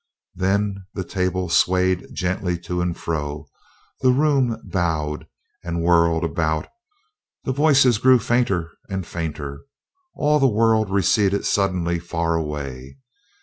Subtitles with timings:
[0.33, 3.45] Then the table swayed gently to and fro;
[4.01, 5.27] the room bowed
[5.63, 6.67] and whirled about;
[7.43, 9.61] the voices grew fainter and fainter
[10.15, 12.97] all the world receded suddenly far away.